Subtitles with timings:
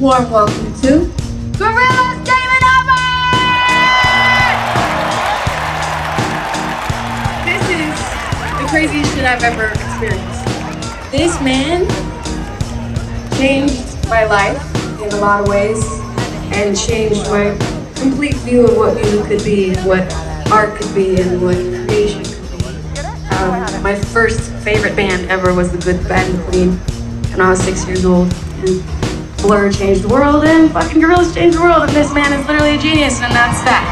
[0.00, 1.10] warm welcome to
[1.58, 2.62] Gorillaz' Damon
[7.44, 7.98] This is
[8.60, 10.44] the craziest shit I've ever experienced.
[11.10, 11.84] This man
[13.38, 15.84] changed my life in a lot of ways
[16.54, 17.56] and changed my
[17.96, 20.12] complete view of what music could be, what
[20.52, 22.66] art could be, and what creation could be.
[23.34, 26.76] Um, my first favorite band ever was the Good, Bad, and Queen
[27.32, 28.32] when I was six years old.
[28.58, 28.97] And
[29.42, 32.74] Blur changed the world, and fucking Gorillaz changed the world, and this man is literally
[32.74, 33.84] a genius, and that's that.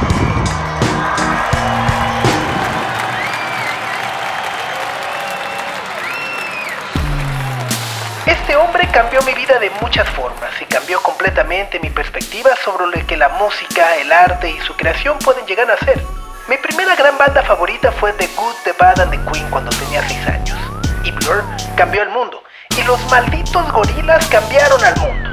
[8.27, 13.07] Este hombre cambió mi vida de muchas formas y cambió completamente mi perspectiva sobre lo
[13.07, 16.03] que la música, el arte y su creación pueden llegar a ser.
[16.49, 20.03] Mi primera gran banda favorita fue The Good, The Bad and The Queen cuando tenía
[20.07, 20.59] 6 años.
[21.05, 21.45] Y Blur
[21.77, 22.43] cambió el mundo.
[22.77, 25.31] Y los malditos gorilas cambiaron al mundo.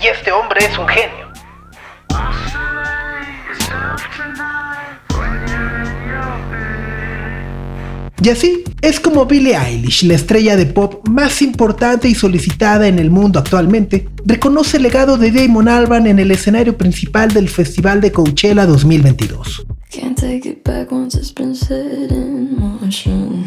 [0.00, 1.29] Y este hombre es un genio.
[8.22, 12.98] Y así es como Billie Eilish, la estrella de pop más importante y solicitada en
[12.98, 18.00] el mundo actualmente, reconoce el legado de Damon Albarn en el escenario principal del Festival
[18.00, 19.66] de Coachella 2022.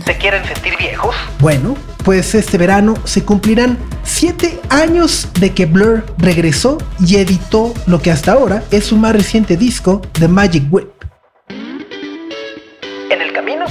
[0.06, 1.16] ¿Se quieren sentir viejos?
[1.40, 8.02] Bueno, pues este verano se cumplirán 7 años de que Blur regresó y editó lo
[8.02, 10.93] que hasta ahora es su más reciente disco, The Magic Whip.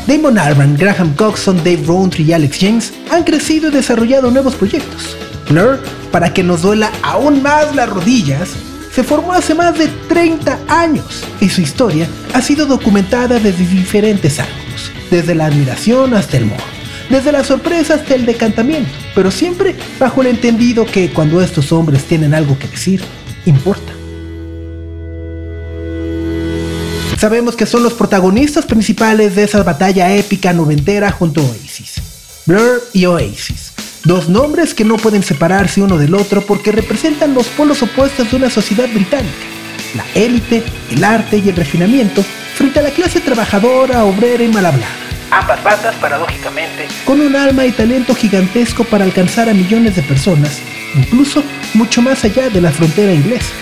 [0.07, 5.17] Damon Albarn, Graham Coxon, Dave Rowntree y Alex James han crecido y desarrollado nuevos proyectos.
[5.49, 5.81] Blur,
[6.11, 8.51] para que nos duela aún más las rodillas,
[8.93, 14.39] se formó hace más de 30 años y su historia ha sido documentada desde diferentes
[14.39, 16.63] ángulos, desde la admiración hasta el morbo,
[17.09, 22.05] desde la sorpresa hasta el decantamiento, pero siempre bajo el entendido que cuando estos hombres
[22.05, 23.03] tienen algo que decir,
[23.47, 23.93] importa.
[27.23, 32.03] Sabemos que son los protagonistas principales de esa batalla épica noventera junto a Oasis.
[32.47, 33.75] Blur y Oasis.
[34.03, 38.39] Dos nombres que no pueden separarse uno del otro porque representan los polos opuestos de
[38.39, 39.37] una sociedad británica.
[39.95, 42.25] La élite, el arte y el refinamiento
[42.57, 44.93] frente a la clase trabajadora, obrera y mal hablada.
[45.31, 50.61] ambas bandas, paradójicamente, Con un alma y talento gigantesco para alcanzar a millones de personas,
[50.97, 51.45] incluso
[51.75, 53.53] mucho más allá de la frontera inglesa.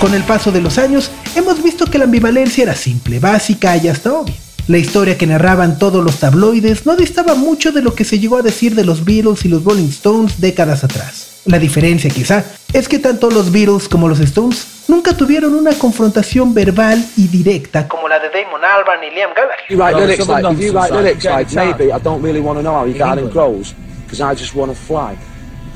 [0.00, 3.88] Con el paso de los años, hemos visto que la ambivalencia era simple, básica y
[3.88, 4.36] hasta obvia.
[4.68, 8.36] La historia que narraban todos los tabloides no distaba mucho de lo que se llegó
[8.36, 11.40] a decir de los Beatles y los Rolling Stones décadas atrás.
[11.46, 16.54] La diferencia quizá es que tanto los Beatles como los Stones nunca tuvieron una confrontación
[16.54, 19.64] verbal y directa como la de Damon Albarn y Liam Gallagher.
[19.68, 22.62] You write lyrics like, if you write lyrics like, maybe I don't really want to
[22.62, 25.18] know how your garden grows, because I just want to fly.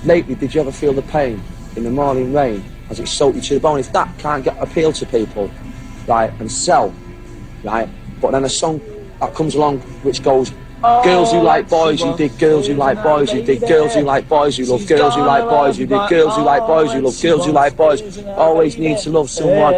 [0.05, 1.41] Lately, did you ever feel the pain
[1.75, 3.81] in the morning rain as it soaked you to the bone?
[3.81, 5.51] If that can't get appeal to people,
[6.07, 6.95] right, and sell,
[7.65, 7.89] right,
[8.21, 8.81] but then a song
[9.19, 10.53] that comes along which goes,
[10.83, 14.29] girls who like boys who dig girls who like boys who dig girls who like
[14.29, 17.23] boys who love girls who like boys who dig girls who like boys who love
[17.23, 19.73] girls who like boys, always need to love someone.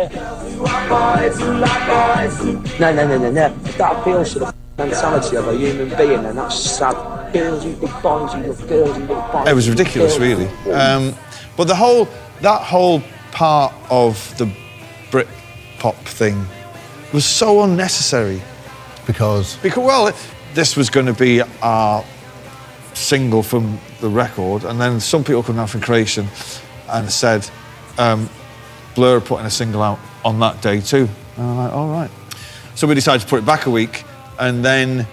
[2.80, 3.46] No, no, no, no, no.
[3.64, 6.96] If that appeals to the mentality of a human being, then that's sad.
[7.32, 9.48] Girls who dig boys who love girls who love boys.
[9.48, 10.48] It was ridiculous, really.
[10.72, 11.14] Um,
[11.56, 12.08] but the whole
[12.44, 13.02] that whole
[13.32, 14.48] part of the
[15.10, 15.28] Brit
[15.78, 16.46] pop thing
[17.12, 18.40] was so unnecessary.
[19.06, 20.16] Because Because well, it-
[20.54, 22.04] this was going to be our
[22.94, 26.28] single from the record, and then some people come down from Creation
[26.88, 27.48] and said,
[27.98, 28.28] um,
[28.94, 32.10] "Blur are putting a single out on that day too." And I'm like, "All right."
[32.76, 34.04] So we decided to put it back a week
[34.38, 35.06] And then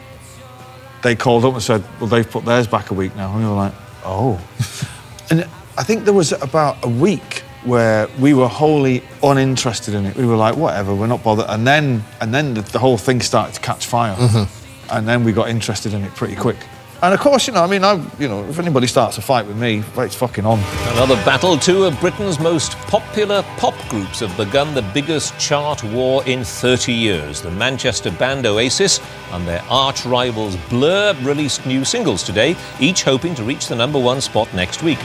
[1.04, 3.31] they called up and said, well, they've put theirs back a week now.
[3.31, 3.74] And we were like,
[4.04, 4.39] oh.
[5.30, 10.15] and I think there was about a week where we were wholly uninterested in it.
[10.15, 11.45] We were like, whatever, we're not bothered.
[11.47, 14.15] And then, and then the, the whole thing started to catch fire.
[14.15, 14.94] Mm-hmm.
[14.94, 16.57] And then we got interested in it pretty quick.
[17.03, 19.47] And of course, you know, I mean, I, you know, if anybody starts a fight
[19.47, 20.59] with me, it's fucking on.
[20.94, 21.57] Another battle.
[21.57, 26.94] Two of Britain's most popular pop groups have begun the biggest chart war in 30
[26.94, 27.41] years.
[27.41, 29.00] The Manchester band Oasis
[29.31, 33.97] and their arch rivals Blur released new singles today, each hoping to reach the number
[33.97, 35.00] one spot next week.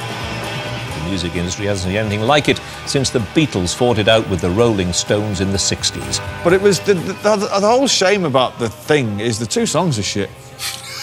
[1.08, 4.50] Music industry hasn't seen anything like it since the Beatles fought it out with the
[4.50, 6.20] Rolling Stones in the 60s.
[6.44, 9.66] But it was the, the, the, the whole shame about the thing is the two
[9.66, 10.30] songs are shit.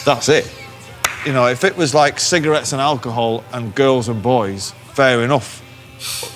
[0.05, 0.51] That's it.
[1.25, 5.61] You know, if it was like cigarettes and alcohol and girls and boys, fair enough.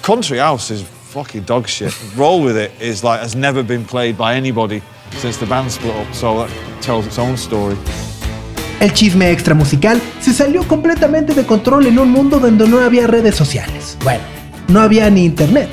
[0.02, 1.94] Country House is fucking dog shit.
[2.16, 4.82] Roll with it is like has never been played by anybody
[5.12, 7.78] since the band split up, so that tells its own story.
[8.80, 13.08] El chisme extra musical se salió completamente de control en un mundo donde no había
[13.08, 13.98] redes sociales.
[14.04, 14.22] Bueno,
[14.68, 15.70] no había ni internet.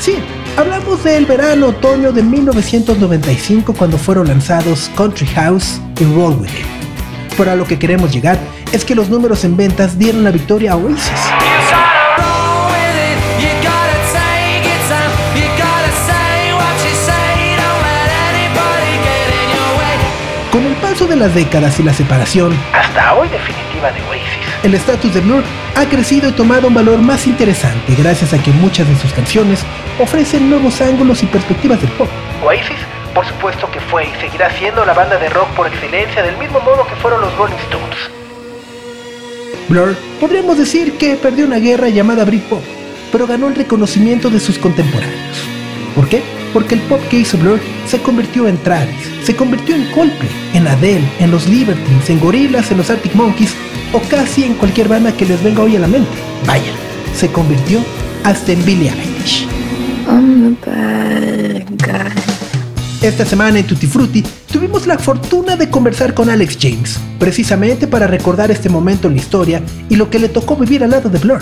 [0.00, 0.14] Sí,
[0.56, 7.36] hablamos del verano-otoño de 1995 cuando fueron lanzados Country House y Roll With It.
[7.36, 8.38] Pero a lo que queremos llegar
[8.72, 11.59] es que los números en ventas dieron la victoria a Oasis.
[20.80, 24.64] Paso de las décadas y la separación, Hasta hoy definitiva de Oasis.
[24.64, 25.42] el estatus de Blur
[25.76, 29.60] ha crecido y tomado un valor más interesante gracias a que muchas de sus canciones
[29.98, 32.08] ofrecen nuevos ángulos y perspectivas del pop.
[32.44, 32.78] Oasis,
[33.14, 36.60] por supuesto que fue y seguirá siendo la banda de rock por excelencia del mismo
[36.60, 37.96] modo que fueron los Rolling Stones.
[39.68, 42.62] Blur podríamos decir que perdió una guerra llamada Britpop,
[43.12, 45.46] pero ganó el reconocimiento de sus contemporáneos.
[45.94, 46.22] ¿Por qué?
[46.52, 50.66] Porque el pop que hizo Blur se convirtió en Travis, se convirtió en Coldplay, en
[50.66, 53.54] Adele, en los Libertines, en Gorillaz, en los Arctic Monkeys
[53.92, 56.10] o casi en cualquier banda que les venga hoy a la mente.
[56.46, 56.72] Vaya,
[57.16, 57.80] se convirtió
[58.24, 59.46] hasta en Billie Eilish.
[63.02, 68.06] Esta semana en Tutti Frutti tuvimos la fortuna de conversar con Alex James, precisamente para
[68.06, 71.18] recordar este momento en la historia y lo que le tocó vivir al lado de
[71.18, 71.40] Blur.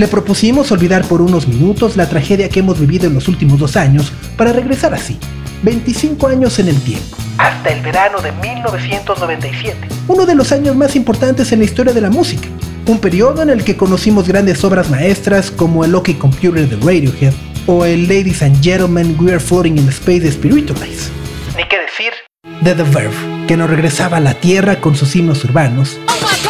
[0.00, 3.76] Le propusimos olvidar por unos minutos la tragedia que hemos vivido en los últimos dos
[3.76, 5.18] años para regresar así,
[5.62, 9.76] 25 años en el tiempo, Hasta el verano de 1997.
[10.08, 12.48] uno de los años más importantes en la historia de la música,
[12.86, 17.34] un periodo en el que conocimos grandes obras maestras como el OK Computer de Radiohead
[17.66, 21.10] o el Ladies and Gentlemen We Are Floating in Space de Spiritualize,
[21.58, 22.14] Ni qué decir.
[22.62, 25.98] De The Verve, que nos regresaba a la Tierra con sus himnos urbanos,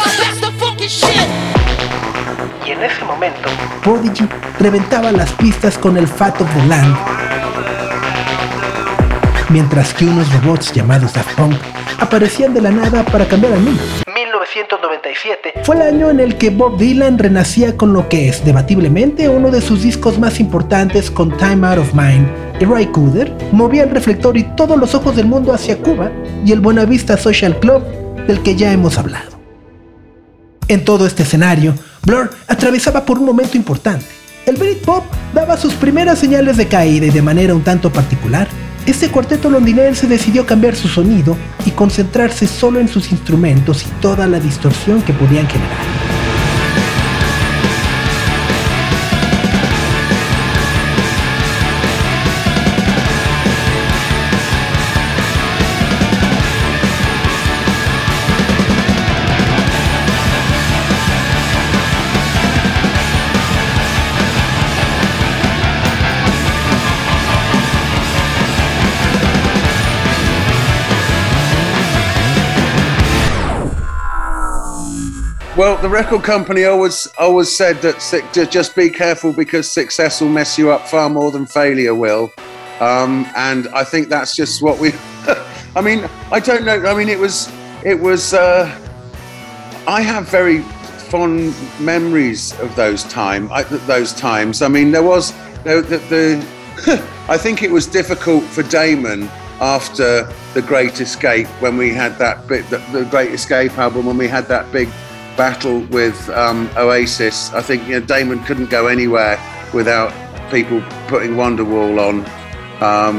[3.21, 3.49] momento,
[3.83, 4.27] Prodigy
[4.59, 6.95] reventaba las pistas con el Fat of the Land,
[9.49, 11.55] mientras que unos robots llamados Daft Punk
[11.99, 13.81] aparecían de la nada para cambiar al mundo.
[14.15, 19.29] 1997, Fue el año en el que Bob Dylan renacía con lo que es, debatiblemente,
[19.29, 22.27] uno de sus discos más importantes con Time Out of Mind,
[22.59, 26.11] y Ray Cooder movía el reflector y todos los ojos del mundo hacia Cuba
[26.43, 27.83] y el Buenavista Social Club
[28.25, 29.39] del que ya hemos hablado.
[30.67, 34.05] En todo este escenario, Blur atravesaba por un momento importante.
[34.45, 35.03] El Britpop
[35.33, 38.47] daba sus primeras señales de caída y de manera un tanto particular,
[38.87, 44.25] este cuarteto londinense decidió cambiar su sonido y concentrarse solo en sus instrumentos y toda
[44.25, 46.10] la distorsión que podían generar.
[75.61, 80.57] Well, the record company always always said that just be careful because success will mess
[80.57, 82.33] you up far more than failure will,
[82.79, 84.91] um, and I think that's just what we.
[85.75, 86.83] I mean, I don't know.
[86.83, 87.47] I mean, it was
[87.85, 88.33] it was.
[88.33, 88.75] Uh,
[89.85, 90.61] I have very
[91.11, 93.47] fond memories of those time.
[93.85, 94.63] Those times.
[94.63, 95.31] I mean, there was
[95.63, 95.83] the.
[95.87, 100.23] the, the I think it was difficult for Damon after
[100.55, 104.27] the Great Escape when we had that bit, the, the Great Escape album when we
[104.27, 104.89] had that big
[105.41, 107.51] battle with um, Oasis.
[107.51, 109.39] I think you know Damon couldn't go anywhere
[109.73, 110.11] without
[110.51, 112.15] people putting Wonderwall on
[112.89, 113.17] um,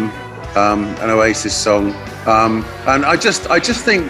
[0.57, 1.93] um, an Oasis song,
[2.29, 4.09] um, and I just I just think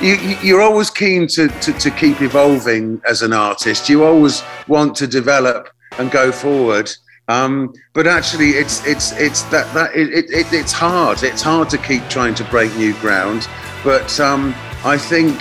[0.00, 3.88] you, you're always keen to, to, to keep evolving as an artist.
[3.88, 6.88] You always want to develop and go forward.
[7.26, 11.24] Um, but actually, it's it's it's that that it, it, it's hard.
[11.24, 13.48] It's hard to keep trying to break new ground.
[13.82, 14.54] But um,
[14.84, 15.40] I think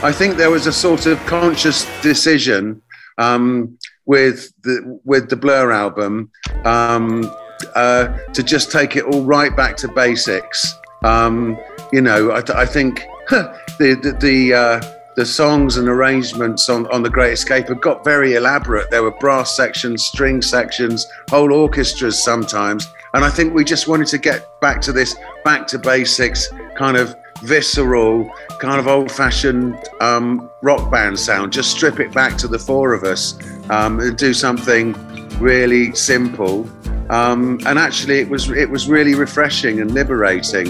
[0.00, 2.80] I think there was a sort of conscious decision
[3.18, 3.76] um,
[4.06, 6.30] with the with the Blur album
[6.64, 7.28] um,
[7.74, 10.72] uh, to just take it all right back to basics.
[11.02, 11.58] Um,
[11.92, 17.02] you know, I, I think the the, the uh, the songs and arrangements on, on
[17.02, 18.88] The Great Escape had got very elaborate.
[18.92, 22.86] There were brass sections, string sections, whole orchestras sometimes.
[23.14, 26.96] And I think we just wanted to get back to this back to basics kind
[26.96, 28.30] of visceral,
[28.60, 31.52] kind of old fashioned um, rock band sound.
[31.52, 33.38] Just strip it back to the four of us
[33.70, 34.94] um, and do something
[35.38, 36.68] really simple.
[37.10, 40.68] Um, and actually, it was it was really refreshing and liberating.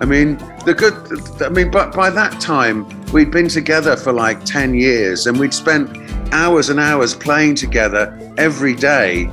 [0.00, 0.94] I mean, the good.
[1.42, 5.54] I mean, but by that time, we'd been together for like ten years, and we'd
[5.54, 5.96] spent
[6.32, 9.30] hours and hours playing together every day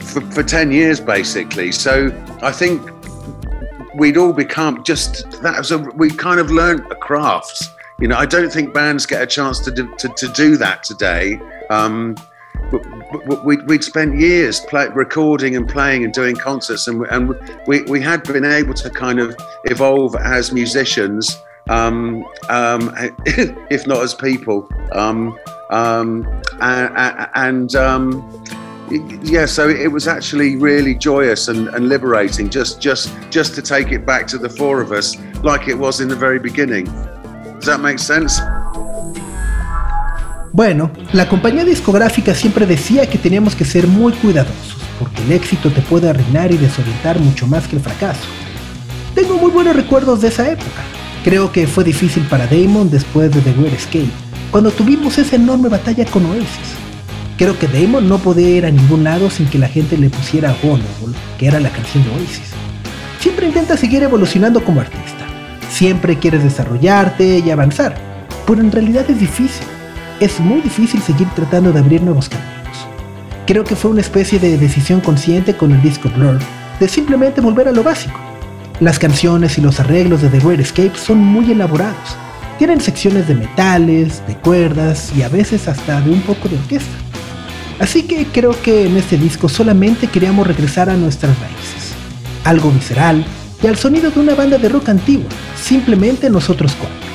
[0.00, 1.72] for, for ten years, basically.
[1.72, 2.12] So
[2.42, 2.82] I think
[3.94, 7.70] we'd all become just that was a we kind of learned a craft.
[8.00, 10.82] You know, I don't think bands get a chance to do, to, to do that
[10.82, 11.40] today.
[11.70, 12.16] Um,
[13.44, 17.34] we'd, we'd spent years play, recording and playing and doing concerts, and, and
[17.68, 22.92] we, we had been able to kind of evolve as musicians, um, um,
[23.70, 24.68] if not as people.
[24.92, 25.38] Um,
[25.70, 26.26] um
[26.60, 28.44] and, and um,
[29.22, 33.92] yeah, so it was actually really joyous and, and liberating just, just, just to take
[33.92, 36.84] it back to the four of us like it was in the very beginning.
[37.60, 38.40] Does that make sense?
[40.52, 45.70] Bueno, la compañía discográfica siempre decía que teníamos que ser muy cuidadosos, porque el éxito
[45.70, 48.26] te puede arruinar y desorientar mucho más que el fracaso.
[49.14, 50.82] Tengo muy buenos recuerdos de esa época.
[51.24, 54.10] Creo que fue difícil para Damon después de The Great Escape,
[54.50, 56.81] cuando tuvimos esa enorme batalla con Oasis.
[57.42, 60.54] Creo que Damon no podía ir a ningún lado sin que la gente le pusiera
[60.62, 62.52] Wonderwall, que era la canción de Oasis.
[63.18, 65.26] Siempre intenta seguir evolucionando como artista.
[65.68, 67.96] Siempre quieres desarrollarte y avanzar,
[68.46, 69.66] pero en realidad es difícil
[70.20, 72.86] es muy difícil seguir tratando de abrir nuevos caminos.
[73.44, 76.38] Creo que fue una especie de decisión consciente con el disco Blur
[76.78, 78.20] de simplemente volver a lo básico.
[78.78, 82.16] Las canciones y los arreglos de The Great Escape son muy elaborados.
[82.58, 87.11] Tienen secciones de metales, de cuerdas y a veces hasta de un poco de orquesta.
[87.82, 91.92] Así que creo que en este disco solamente queríamos regresar a nuestras raíces.
[92.44, 93.22] Algo visceral
[93.62, 95.28] y al sonido de una banda de rock antigua,
[95.60, 97.12] simplemente nosotros cuatro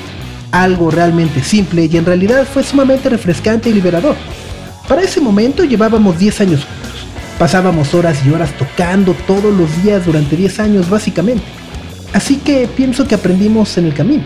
[0.52, 4.16] algo realmente simple y en realidad fue sumamente refrescante y liberador.
[4.88, 7.06] Para ese momento llevábamos 10 años juntos.
[7.38, 11.44] Pasábamos horas y horas tocando todos los días durante 10 años básicamente.
[12.12, 14.24] Así que pienso que aprendimos en el camino.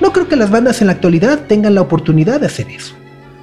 [0.00, 2.94] No creo que las bandas en la actualidad tengan la oportunidad de hacer eso.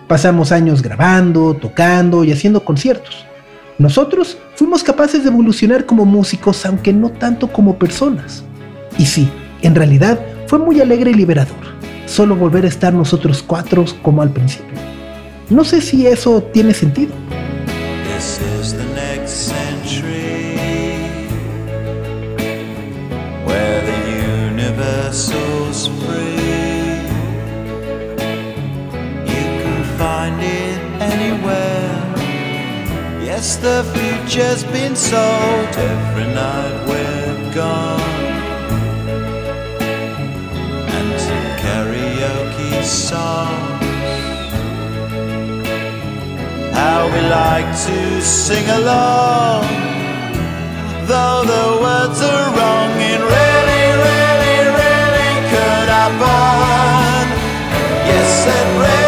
[0.07, 3.25] Pasamos años grabando, tocando y haciendo conciertos.
[3.77, 8.43] Nosotros fuimos capaces de evolucionar como músicos, aunque no tanto como personas.
[8.97, 9.29] Y sí,
[9.61, 14.31] en realidad fue muy alegre y liberador solo volver a estar nosotros cuatro como al
[14.31, 14.73] principio.
[15.49, 17.13] No sé si eso tiene sentido.
[30.27, 31.95] Find it anywhere.
[33.23, 38.01] Yes, the future's been sold every night we're gone.
[40.95, 43.85] And some karaoke songs.
[46.75, 49.63] How we like to sing along,
[51.07, 52.91] though the words are wrong.
[53.13, 57.27] It really, really, really could happen.
[58.09, 59.06] Yes, it really.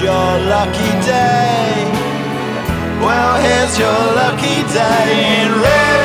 [0.00, 1.84] your lucky day.
[3.00, 5.95] Well, here's your lucky day in red.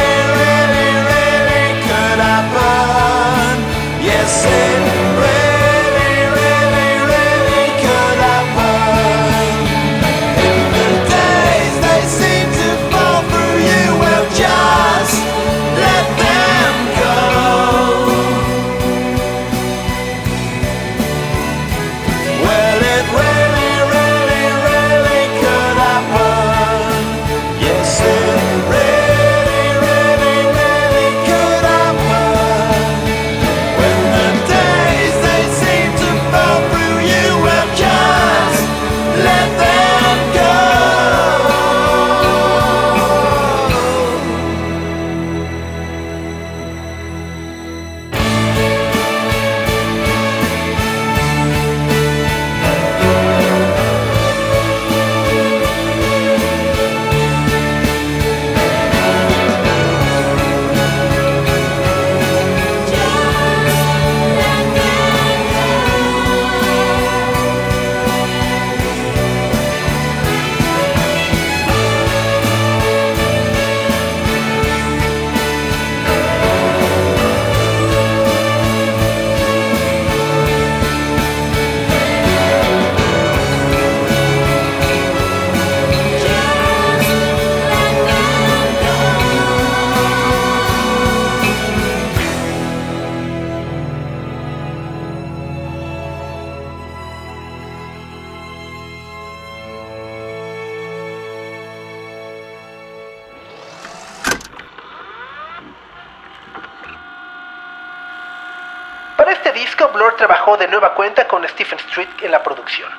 [110.72, 112.90] Nueva cuenta con Stephen Street en la producción.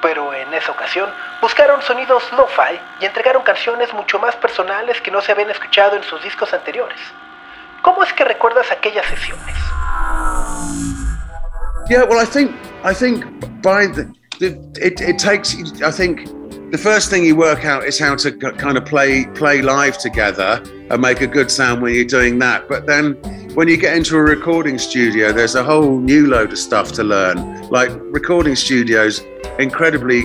[0.00, 5.20] Pero en esa ocasión buscaron sonidos lo-fi y entregaron canciones mucho más personales que no
[5.22, 7.00] se habían escuchado en sus discos anteriores.
[7.82, 9.56] ¿Cómo es que recuerdas aquellas sesiones?
[11.88, 12.50] Yeah, well, I think
[12.82, 13.24] I think
[13.62, 14.06] by the,
[14.38, 15.54] the it, it takes.
[15.82, 16.30] I think
[16.74, 20.60] the first thing you work out is how to kind of play play live together
[20.90, 22.68] and make a good sound when you're doing that.
[22.68, 23.12] But then
[23.54, 27.04] when you get into a recording studio, there's a whole new load of stuff to
[27.04, 27.68] learn.
[27.68, 29.20] Like recording studios,
[29.60, 30.22] incredibly.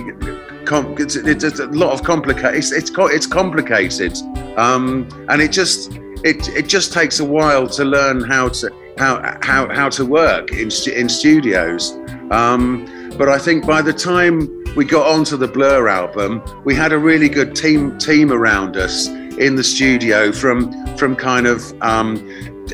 [0.66, 2.56] Com- it's, it's a lot of complicated.
[2.56, 4.18] It's it's, co- it's complicated,
[4.58, 9.38] um, and it just it it just takes a while to learn how to how
[9.44, 11.92] how how to work in in studios.
[12.32, 12.88] Um,
[13.20, 16.98] but I think by the time we got onto the Blur album, we had a
[16.98, 22.16] really good team team around us in the studio from from kind of um,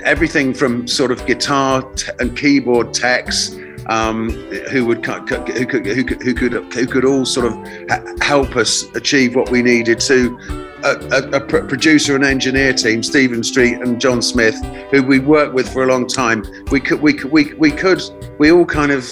[0.03, 3.55] everything from sort of guitar t- and keyboard techs
[3.87, 4.29] um,
[4.69, 5.85] who would who could, who could
[6.21, 7.53] who could who could all sort of
[7.89, 10.37] ha- help us achieve what we needed to
[10.83, 15.55] a, a, a producer and engineer team, Stephen Street and John Smith, who we worked
[15.55, 16.45] with for a long time.
[16.69, 18.03] We could, we could, we, we could,
[18.37, 19.03] we all kind of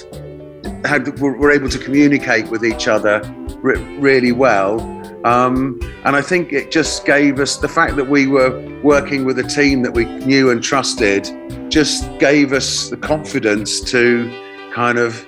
[0.85, 3.21] had were, able to communicate with each other
[3.61, 4.81] re- really well.
[5.25, 9.39] Um, and I think it just gave us the fact that we were working with
[9.39, 11.29] a team that we knew and trusted,
[11.69, 14.29] just gave us the confidence to
[14.73, 15.25] kind of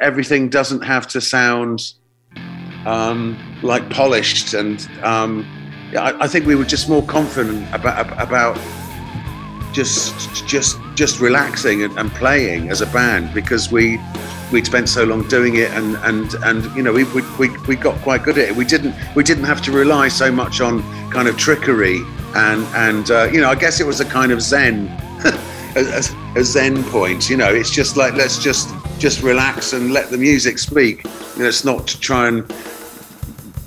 [0.00, 1.94] everything doesn't have to sound
[2.84, 5.44] um, like polished and um,
[5.94, 8.58] I, I think we were just more confident about about
[9.72, 13.98] just just just relaxing and, and playing as a band because we
[14.52, 17.76] we'd spent so long doing it and and and you know we, we we we
[17.76, 20.82] got quite good at it we didn't we didn't have to rely so much on
[21.10, 22.00] kind of trickery
[22.34, 24.86] and and uh, you know i guess it was a kind of zen
[25.76, 26.02] a,
[26.36, 30.18] a, zen point you know it's just like let's just just relax and let the
[30.18, 32.46] music speak you know it's not to try and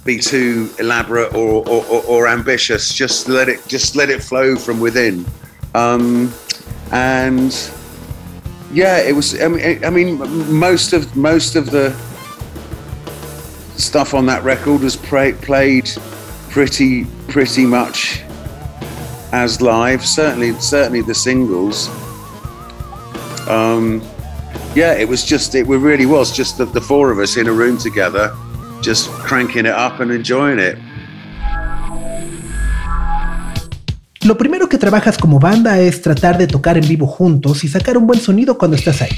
[0.06, 2.94] be too elaborate or, or, or, or ambitious.
[2.94, 5.24] Just let it just let it flow from within.
[5.76, 6.34] Um,
[6.92, 7.52] and
[8.71, 9.39] yeah, it was.
[9.41, 10.17] I mean, I mean,
[10.53, 11.91] most of most of the
[13.77, 15.89] stuff on that record was played
[16.49, 18.21] pretty pretty much
[19.32, 20.05] as live.
[20.05, 21.89] Certainly, certainly the singles.
[23.47, 24.01] Um,
[24.75, 27.47] yeah, it was just it we really was just the, the four of us in
[27.47, 28.36] a room together,
[28.82, 30.77] just cranking it up and enjoying it.
[34.30, 37.98] Lo primero que trabajas como banda es tratar de tocar en vivo juntos y sacar
[37.98, 39.10] un buen sonido cuando estás ahí.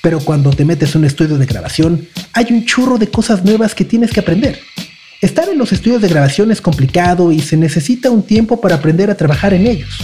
[0.00, 3.74] Pero cuando te metes en un estudio de grabación, hay un churro de cosas nuevas
[3.74, 4.58] que tienes que aprender.
[5.20, 9.10] Estar en los estudios de grabación es complicado y se necesita un tiempo para aprender
[9.10, 9.98] a trabajar en ellos.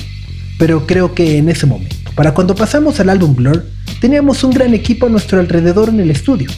[0.59, 3.65] Pero creo que en ese momento, para cuando pasamos al álbum Blur,
[4.03, 6.51] teníamos un gran equipo a nuestro alrededor en el estudio.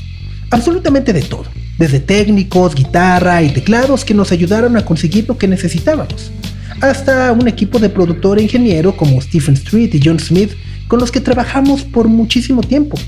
[0.50, 1.44] Absolutamente de todo.
[1.78, 6.32] desde técnicos, guitarra y teclados que nos ayudaron a conseguir lo que necesitábamos,
[6.80, 10.52] hasta un equipo de productor e ingeniero como Stephen Street y John Smith
[10.86, 12.98] con los que trabajamos por muchísimo tiempo.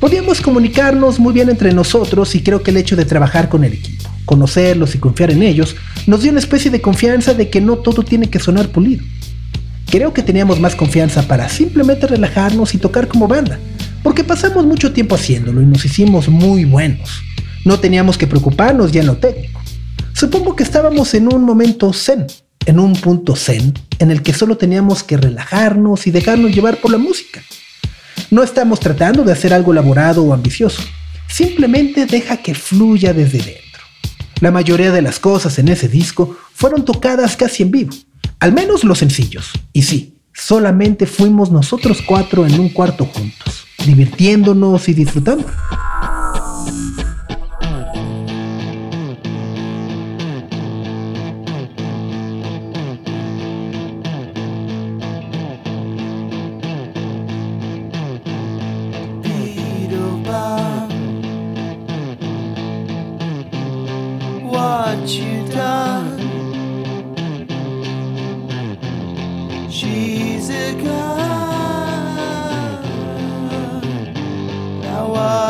[0.00, 3.72] Podíamos comunicarnos muy bien entre nosotros y creo que el hecho de trabajar con el
[3.72, 7.76] equipo, conocerlos y confiar en ellos, nos dio una especie de confianza de que no
[7.76, 9.04] todo tiene que sonar pulido.
[9.90, 13.58] Creo que teníamos más confianza para simplemente relajarnos y tocar como banda,
[14.02, 17.22] porque pasamos mucho tiempo haciéndolo y nos hicimos muy buenos.
[17.64, 19.60] No teníamos que preocuparnos ya en lo técnico.
[20.12, 22.26] Supongo que estábamos en un momento zen,
[22.66, 26.90] en un punto zen, en el que solo teníamos que relajarnos y dejarnos llevar por
[26.90, 27.42] la música.
[28.30, 30.82] No estamos tratando de hacer algo elaborado o ambicioso,
[31.28, 33.82] simplemente deja que fluya desde dentro.
[34.40, 37.94] La mayoría de las cosas en ese disco fueron tocadas casi en vivo,
[38.40, 39.50] al menos los sencillos.
[39.72, 45.46] Y sí, solamente fuimos nosotros cuatro en un cuarto juntos, divirtiéndonos y disfrutando.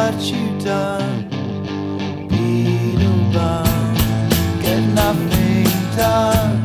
[0.04, 1.30] What you done?
[2.28, 3.64] Beetlebum,
[4.60, 6.62] get nothing done.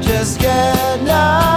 [0.00, 1.47] Just get.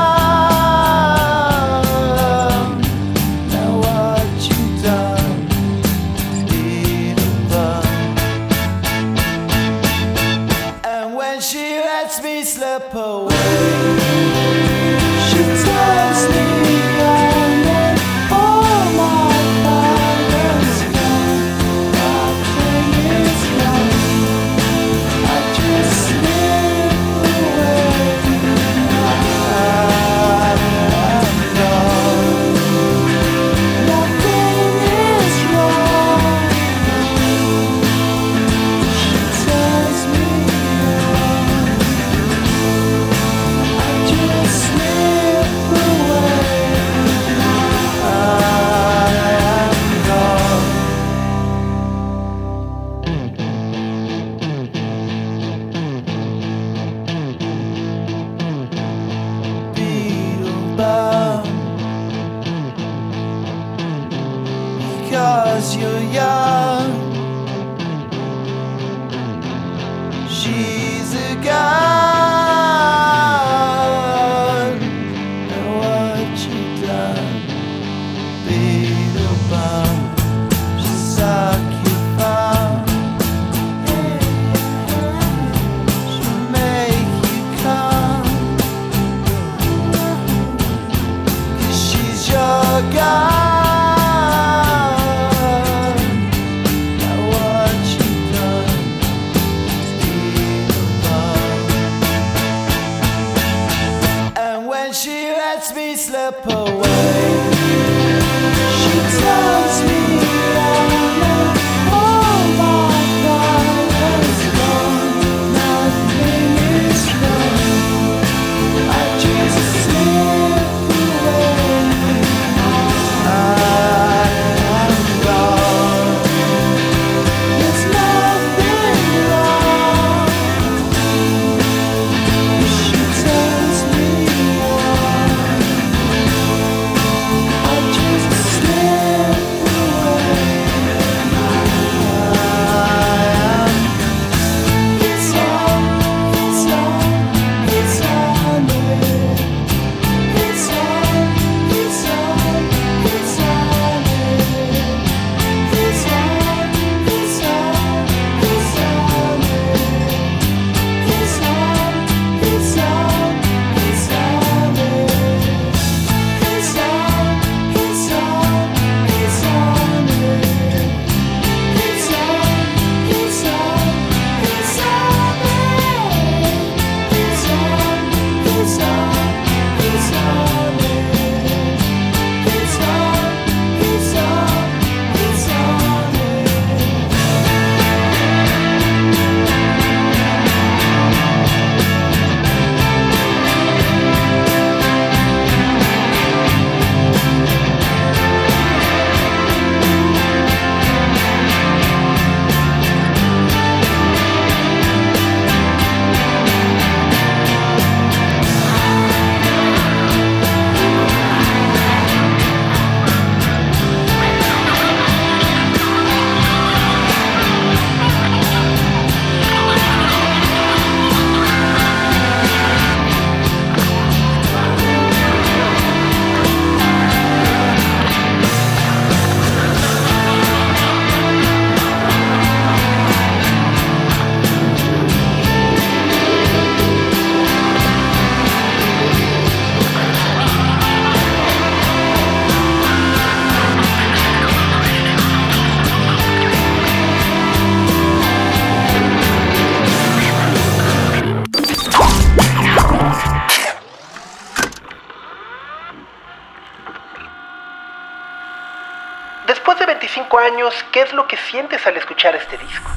[261.31, 262.89] Que sientes al escuchar este disco?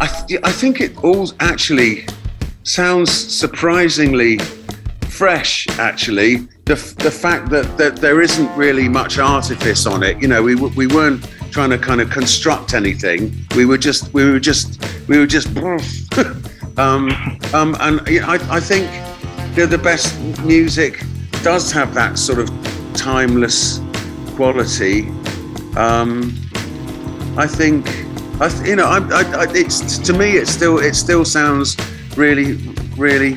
[0.00, 2.06] I, th- I think it all actually
[2.62, 4.38] sounds surprisingly
[5.10, 5.66] fresh.
[5.78, 10.18] Actually, the the fact that, that there isn't really much artifice on it.
[10.22, 13.34] You know, we we weren't trying to kind of construct anything.
[13.54, 15.48] We were just we were just we were just.
[16.78, 17.10] um,
[17.52, 18.90] um, and you know, I, I think
[19.54, 21.04] you know, the best music
[21.42, 22.48] does have that sort of
[22.94, 23.80] timeless
[24.34, 25.08] quality.
[25.76, 26.34] Um,
[27.36, 27.86] I think,
[28.40, 31.76] I, th- you know, I, I, I, it's to me, it still, it still sounds
[32.16, 32.54] really,
[32.96, 33.36] really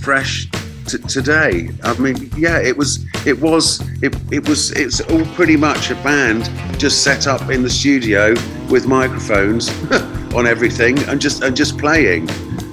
[0.00, 0.48] fresh
[0.86, 1.70] t- today.
[1.82, 5.96] I mean, yeah, it was, it was, it, it was, it's all pretty much a
[5.96, 6.48] band
[6.78, 8.34] just set up in the studio
[8.70, 9.68] with microphones
[10.34, 12.28] on everything and just and just playing.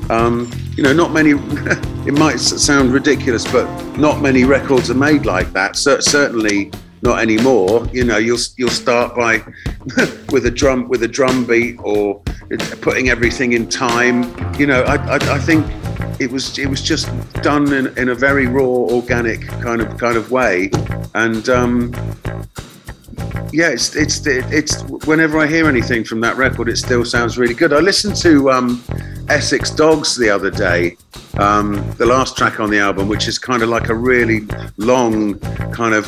[0.10, 1.32] Um, you know, not many.
[2.08, 5.75] it might sound ridiculous, but not many records are made like that.
[5.75, 6.71] Cer- certainly
[7.08, 7.88] not anymore.
[7.93, 9.38] You know, you'll you'll start by
[10.34, 12.22] with a drum with a drum beat or
[12.82, 14.24] putting everything in time.
[14.60, 15.65] You know, I, I, I think
[16.20, 17.08] it was it was just
[17.41, 18.63] done in, in a very raw,
[18.98, 20.70] organic kind of kind of way,
[21.15, 21.93] and um,
[23.51, 27.53] yeah, it's it's it's whenever I hear anything from that record, it still sounds really
[27.53, 27.73] good.
[27.73, 28.83] I listened to um,
[29.29, 30.97] Essex Dogs the other day,
[31.38, 35.39] um, the last track on the album, which is kind of like a really long,
[35.71, 36.05] kind of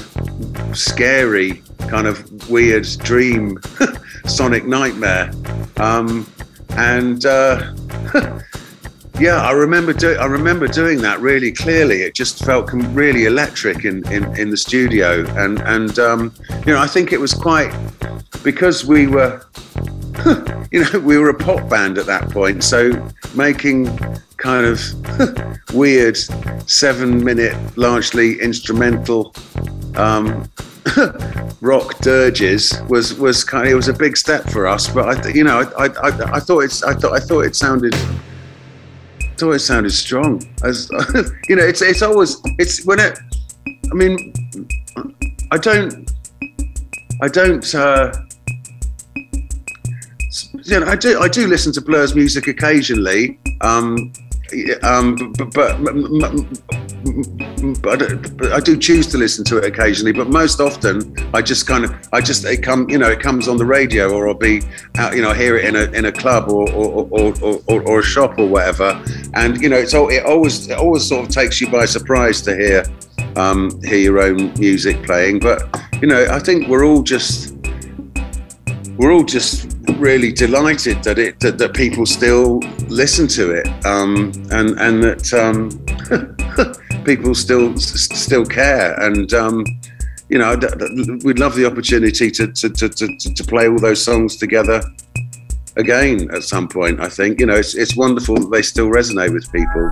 [0.73, 3.59] scary, kind of weird dream,
[4.25, 5.31] sonic nightmare,
[5.77, 6.27] um,
[6.71, 7.25] and.
[7.25, 7.73] Uh,
[9.19, 10.17] Yeah, I remember doing.
[10.17, 12.03] I remember doing that really clearly.
[12.03, 16.33] It just felt com- really electric in, in, in the studio, and and um,
[16.65, 17.69] you know I think it was quite
[18.45, 19.41] because we were,
[20.71, 22.63] you know, we were a pop band at that point.
[22.63, 22.91] So
[23.35, 23.87] making
[24.37, 24.79] kind of
[25.73, 26.17] weird
[26.65, 29.35] seven minute, largely instrumental
[29.95, 30.49] um,
[31.59, 34.87] rock dirges was was kind of it was a big step for us.
[34.87, 37.41] But I, th- you know, I, I, I, I thought it's I thought I thought
[37.41, 37.93] it sounded
[39.39, 40.43] it's always sounded strong.
[40.65, 40.89] As
[41.47, 43.17] you know, it's it's always it's when it.
[43.89, 44.33] I mean,
[45.49, 46.11] I don't,
[47.21, 47.73] I don't.
[47.73, 48.11] Uh,
[50.65, 53.39] you know, I do I do listen to Blur's music occasionally.
[53.61, 54.11] Um,
[54.83, 56.88] um, but, but, but,
[57.81, 60.11] but I do choose to listen to it occasionally.
[60.11, 63.47] But most often, I just kind of, I just it come, you know, it comes
[63.47, 64.61] on the radio, or I'll be
[64.97, 67.81] out, you know, hear it in a in a club or or, or, or, or,
[67.83, 69.01] or a shop or whatever.
[69.33, 72.41] And you know, it's all it always it always sort of takes you by surprise
[72.41, 72.83] to hear
[73.35, 75.39] um, hear your own music playing.
[75.39, 75.63] But
[76.01, 77.55] you know, I think we're all just
[78.97, 84.31] we're all just really delighted that it that, that people still listen to it um,
[84.51, 85.69] and and that um,
[87.03, 89.63] people still still care and um,
[90.29, 90.55] you know
[91.23, 94.81] we'd love the opportunity to to, to, to to play all those songs together
[95.77, 99.33] again at some point I think you know it's, it's wonderful that they still resonate
[99.33, 99.91] with people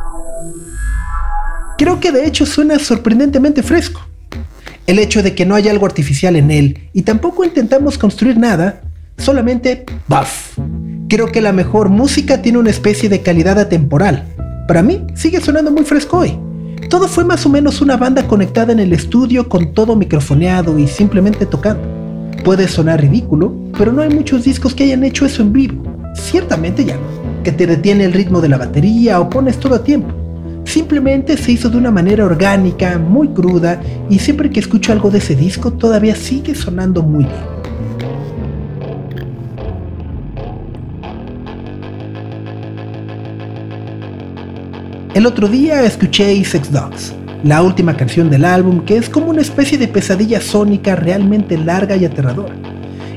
[1.77, 4.01] Creo que de hecho suena sorprendentemente fresco.
[4.87, 8.81] El hecho de que no haya algo artificial en él y tampoco intentamos construir nada,
[9.17, 10.57] solamente buff.
[11.07, 14.25] Creo que la mejor música tiene una especie de calidad atemporal.
[14.67, 16.39] Para mí sigue sonando muy fresco hoy.
[16.89, 20.87] Todo fue más o menos una banda conectada en el estudio con todo microfoneado y
[20.87, 21.83] simplemente tocando.
[22.45, 25.83] Puede sonar ridículo, pero no hay muchos discos que hayan hecho eso en vivo.
[26.15, 27.43] Ciertamente ya no.
[27.43, 30.13] Que te detiene el ritmo de la batería o pones todo a tiempo.
[30.63, 35.17] Simplemente se hizo de una manera orgánica, muy cruda, y siempre que escucho algo de
[35.17, 37.56] ese disco todavía sigue sonando muy bien.
[45.17, 47.11] El otro día escuché Sex Dogs,
[47.43, 51.95] la última canción del álbum que es como una especie de pesadilla sónica realmente larga
[51.95, 52.53] y aterradora.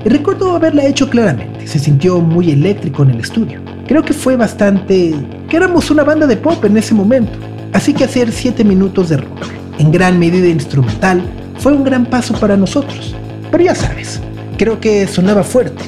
[0.03, 3.61] Y recuerdo haberla hecho claramente, se sintió muy eléctrico en el estudio.
[3.87, 5.15] Creo que fue bastante...
[5.47, 7.39] que éramos una banda de pop en ese momento.
[7.75, 9.45] Así que hacer 7 minutos de rock,
[9.79, 11.21] en gran medida instrumental,
[11.59, 13.15] fue un gran paso para nosotros.
[13.51, 14.23] Pero ya sabes,
[14.57, 15.85] creo que sonaba fuerte.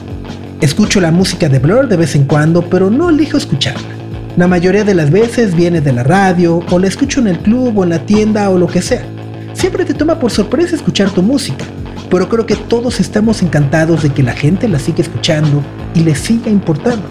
[0.60, 4.01] Escucho la música de Blur de vez en cuando, pero no elijo escucharla.
[4.34, 7.76] La mayoría de las veces viene de la radio, o la escucho en el club
[7.76, 9.04] o en la tienda o lo que sea.
[9.52, 11.66] Siempre te toma por sorpresa escuchar tu música,
[12.10, 15.62] pero creo que todos estamos encantados de que la gente la siga escuchando
[15.94, 17.02] y le siga importando.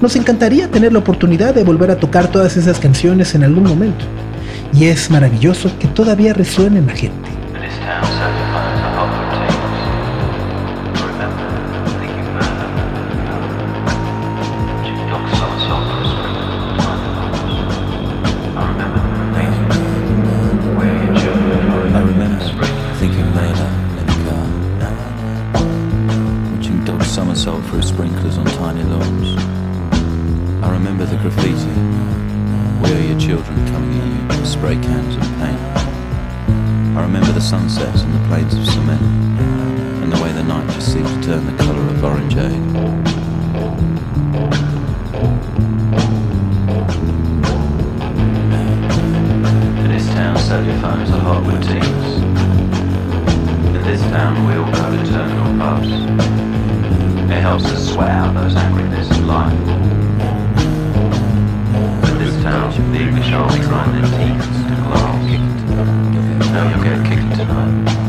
[0.00, 4.04] Nos encantaría tener la oportunidad de volver a tocar todas esas canciones en algún momento.
[4.72, 7.30] Y es maravilloso que todavía resuene en la gente.
[33.42, 35.60] Children coming you with spray cans and paint.
[36.96, 40.92] I remember the sunsets and the plains of cement, and the way the night just
[40.92, 42.52] seemed to turn the colour of orangeade.
[49.84, 52.22] In this town, cellular phones are hot with teams.
[53.74, 55.88] In this town, we all go to terminal pubs.
[57.30, 60.09] It helps us sweat out those angry bits of life.
[62.40, 65.30] In town, the English army grind their teeth to glass.
[66.50, 67.99] Now you'll get kicked tonight.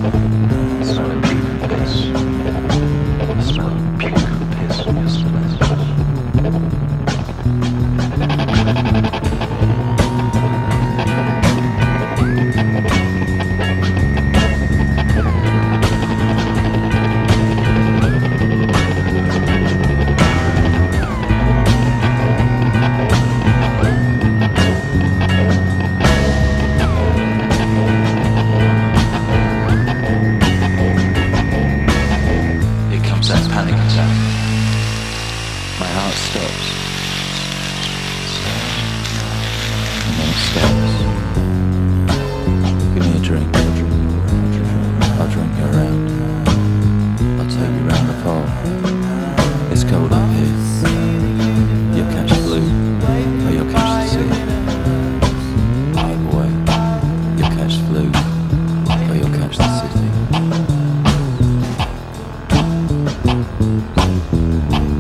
[63.24, 64.91] Mm-hmm.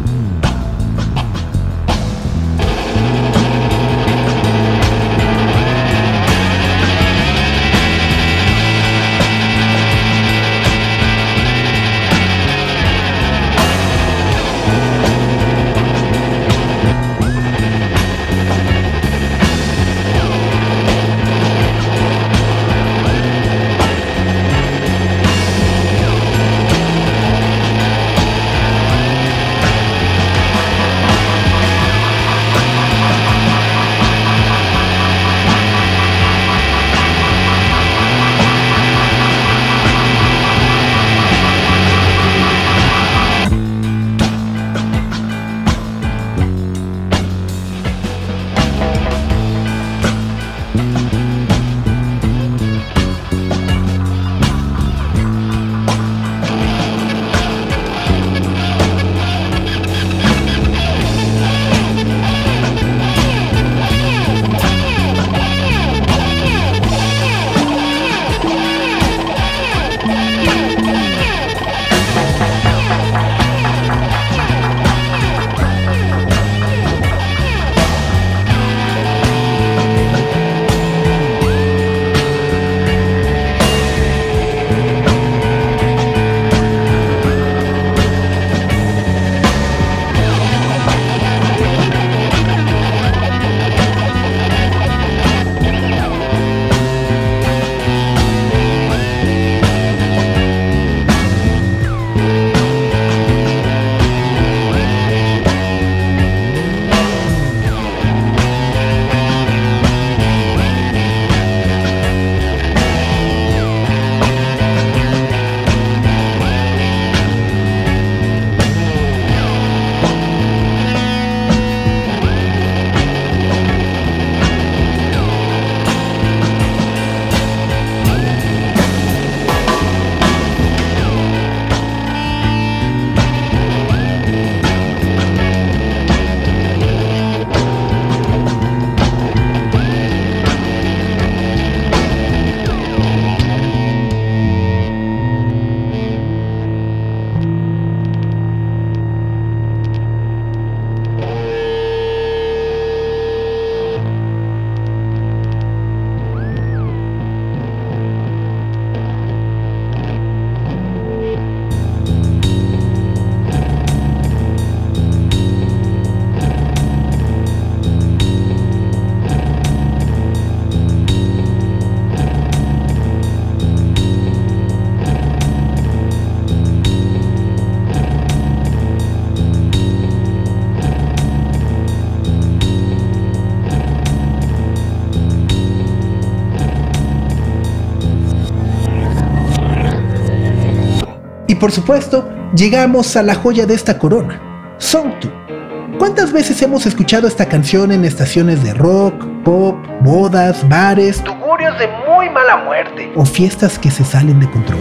[191.61, 194.41] Por supuesto, llegamos a la joya de esta corona,
[194.79, 195.99] Song 2.
[195.99, 200.53] ¿Cuántas veces hemos escuchado esta canción en estaciones de rock, pop, boda?
[200.53, 203.11] bodas, bares Tugurios de muy mala muerte.
[203.15, 204.79] o fiestas que se salen de control?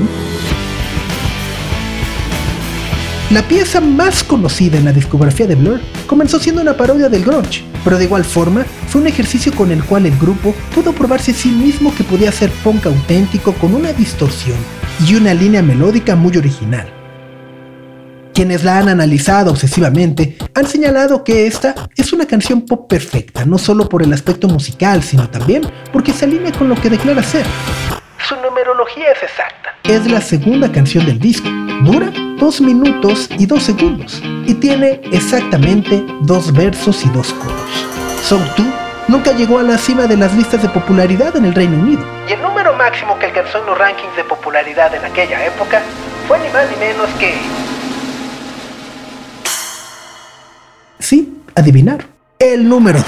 [3.31, 7.63] La pieza más conocida en la discografía de Blur comenzó siendo una parodia del grunge,
[7.85, 11.35] pero de igual forma fue un ejercicio con el cual el grupo pudo probarse a
[11.35, 14.57] sí mismo que podía hacer punk auténtico con una distorsión
[15.07, 16.87] y una línea melódica muy original.
[18.35, 23.59] Quienes la han analizado obsesivamente han señalado que esta es una canción pop perfecta, no
[23.59, 27.45] solo por el aspecto musical, sino también porque se alinea con lo que declara ser.
[28.29, 29.71] Su numerología es exacta.
[29.85, 31.49] Es la segunda canción del disco.
[31.85, 37.87] Dura 2 minutos y 2 segundos y tiene exactamente dos versos y dos coros.
[38.23, 38.80] So 2
[39.11, 42.03] nunca llegó a la cima de las listas de popularidad en el Reino Unido.
[42.29, 45.83] Y el número máximo que alcanzó en los rankings de popularidad en aquella época
[46.29, 47.35] fue ni más ni menos que
[50.99, 52.07] Sí, adivinar.
[52.39, 53.07] El número 2.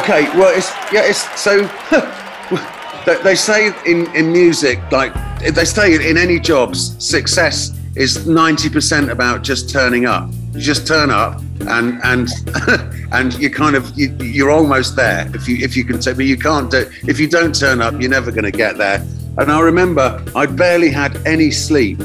[0.00, 1.68] Okay, well, it's yeah, it's so.
[3.06, 8.68] they- they say in in music, like they say in any jobs, success is ninety
[8.70, 10.28] percent about just turning up.
[10.52, 12.28] You just turn up, and and
[13.12, 15.30] and you kind of you, you're almost there.
[15.34, 16.90] If you if you can, say, but you can't do.
[17.06, 19.06] If you don't turn up, you're never going to get there.
[19.38, 22.00] And I remember I barely had any sleep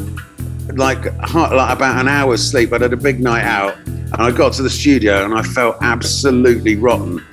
[0.73, 2.73] like, like about an hour's sleep.
[2.73, 5.77] I'd had a big night out, and I got to the studio and I felt
[5.81, 7.23] absolutely rotten.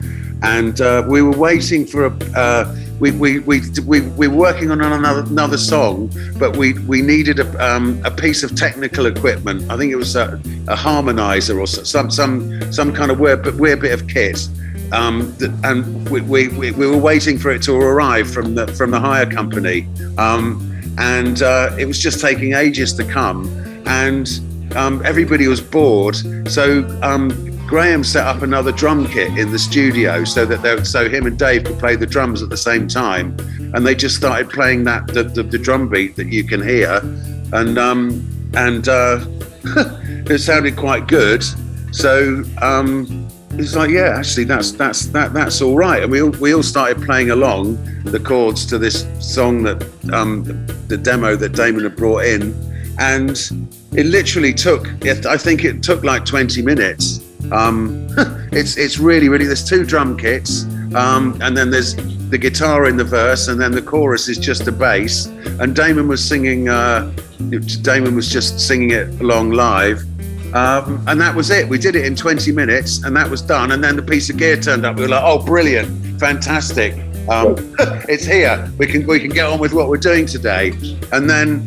[0.43, 2.15] And uh, we were waiting for a.
[2.35, 7.03] Uh, we, we, we, we, we were working on another, another song, but we, we
[7.03, 9.69] needed a, um, a piece of technical equipment.
[9.69, 13.81] I think it was a, a harmonizer or some, some, some kind of weird, weird
[13.81, 14.49] bit of kit.
[14.93, 18.93] Um, and we, we, we, we were waiting for it to arrive from the, from
[18.93, 19.89] the hire company.
[20.17, 23.49] Um, and uh, it was just taking ages to come.
[23.85, 24.31] And
[24.77, 26.15] um, everybody was bored.
[26.49, 27.31] So um,
[27.73, 31.39] Graham set up another drum kit in the studio so that they, so him and
[31.39, 33.35] Dave could play the drums at the same time.
[33.73, 37.01] And they just started playing that the, the, the drum beat that you can hear,
[37.55, 39.25] and um, and uh,
[40.29, 41.43] it sounded quite good.
[41.93, 46.03] So um, it's like, yeah, actually, that's that's that that's all right.
[46.03, 50.45] And we all, we all started playing along the chords to this song that um,
[50.89, 52.53] the demo that Damon had brought in,
[52.99, 53.31] and
[53.93, 54.89] it literally took.
[55.07, 57.22] I think it took like 20 minutes.
[57.51, 58.07] Um,
[58.53, 59.47] it's it's really really.
[59.47, 60.65] There's two drum kits,
[60.95, 61.95] um, and then there's
[62.31, 65.27] the guitar in the verse, and then the chorus is just a bass.
[65.61, 66.69] And Damon was singing.
[66.69, 67.13] Uh,
[67.83, 70.05] Damon was just singing it along live.
[70.55, 71.67] Um, and that was it.
[71.67, 73.73] We did it in 20 minutes, and that was done.
[73.73, 74.97] And then the piece of gear turned up.
[74.97, 76.95] We were like, "Oh, brilliant, fantastic!
[77.29, 77.57] Um,
[78.09, 78.71] it's here.
[78.79, 80.73] We can we can get on with what we're doing today."
[81.11, 81.67] And then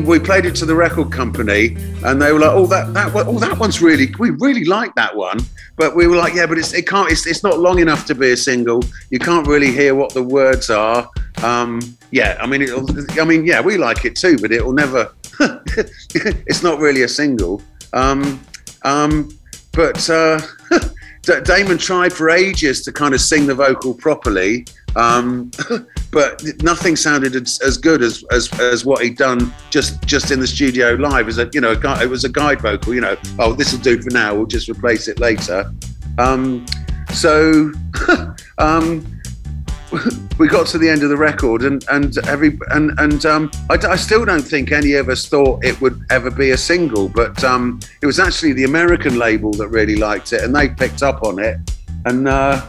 [0.00, 3.38] we played it to the record company, and they were like, "Oh, that that oh
[3.38, 5.38] that one's really we really like that one."
[5.76, 8.14] But we were like, "Yeah, but it's it can't it's, it's not long enough to
[8.14, 8.82] be a single.
[9.10, 11.08] You can't really hear what the words are."
[11.42, 11.80] Um,
[12.10, 12.86] yeah, I mean, it'll,
[13.20, 15.12] I mean, yeah, we like it too, but it will never.
[15.40, 17.60] it's not really a single.
[17.92, 18.40] Um,
[18.82, 19.30] um,
[19.72, 20.40] but uh,
[21.44, 24.66] Damon tried for ages to kind of sing the vocal properly,
[24.96, 25.50] um,
[26.14, 30.46] but nothing sounded as, good as, as as what he'd done just just in the
[30.46, 31.26] studio live.
[31.26, 32.94] As a you know, a gui- it was a guide vocal.
[32.94, 34.32] You know, oh, this will do for now.
[34.34, 35.70] We'll just replace it later.
[36.16, 36.64] Um,
[37.12, 37.72] so.
[38.58, 39.04] um,
[40.38, 43.74] we got to the end of the record and and every and and um, I,
[43.74, 47.44] I still don't think any of us thought it would ever be a single but
[47.44, 51.22] um, it was actually the American label that really liked it and they picked up
[51.22, 51.58] on it
[52.06, 52.64] and uh,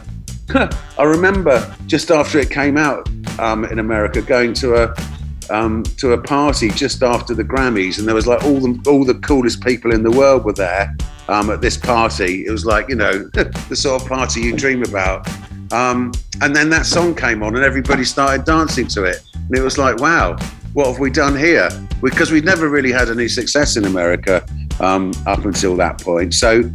[0.98, 3.08] I remember just after it came out
[3.38, 4.94] um, in America going to a
[5.48, 9.04] um, to a party just after the Grammys, and there was like all the all
[9.04, 10.96] the coolest people in the world were there
[11.28, 12.46] um, at this party.
[12.46, 15.28] It was like you know the sort of party you dream about.
[15.72, 19.62] Um, and then that song came on, and everybody started dancing to it, and it
[19.62, 20.36] was like, wow,
[20.74, 21.68] what have we done here?
[22.02, 24.46] Because we'd never really had any success in America
[24.80, 26.34] um, up until that point.
[26.34, 26.70] So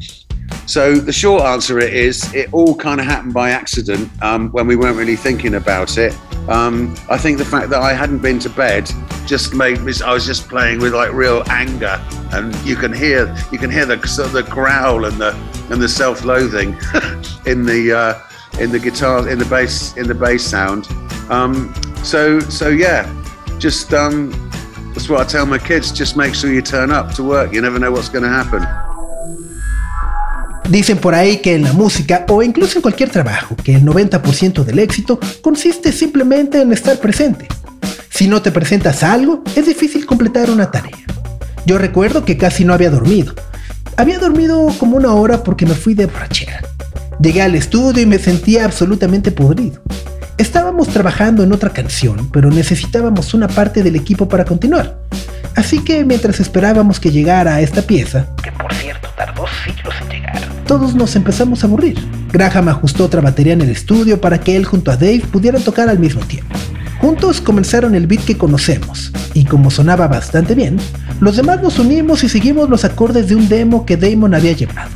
[0.66, 4.76] so the short answer is it all kind of happened by accident um, when we
[4.76, 6.16] weren't really thinking about it.
[6.48, 8.90] Um, I think the fact that I hadn't been to bed
[9.26, 9.94] just made me.
[10.04, 13.86] I was just playing with like real anger, and you can hear you can hear
[13.86, 15.36] the sort of the growl and the
[15.70, 16.70] and the self-loathing
[17.46, 20.88] in the uh, in the guitar in the bass in the bass sound.
[21.30, 21.74] Um,
[22.04, 23.14] so so yeah,
[23.60, 24.32] just um,
[24.94, 25.92] that's what I tell my kids.
[25.92, 27.54] Just make sure you turn up to work.
[27.54, 28.91] You never know what's going to happen.
[30.72, 34.64] Dicen por ahí que en la música o incluso en cualquier trabajo, que el 90%
[34.64, 37.46] del éxito consiste simplemente en estar presente.
[38.10, 40.96] Si no te presentas algo, es difícil completar una tarea.
[41.66, 43.36] Yo recuerdo que casi no había dormido.
[43.98, 46.62] Había dormido como una hora porque me fui de borrachera.
[47.22, 49.82] Llegué al estudio y me sentía absolutamente podrido.
[50.38, 55.02] Estábamos trabajando en otra canción, pero necesitábamos una parte del equipo para continuar.
[55.56, 60.10] Así que mientras esperábamos que llegara a esta pieza, Que por cierto tardó siglos en
[60.10, 60.42] llegar.
[60.66, 61.98] todos nos empezamos a aburrir.
[62.32, 65.90] Graham ajustó otra batería en el estudio para que él junto a Dave pudieran tocar
[65.90, 66.56] al mismo tiempo.
[67.00, 70.78] Juntos comenzaron el beat que conocemos, y como sonaba bastante bien,
[71.20, 74.92] los demás nos unimos y seguimos los acordes de un demo que Damon había llevado.